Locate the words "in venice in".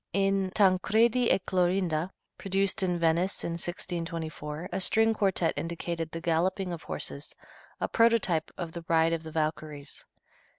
2.81-3.51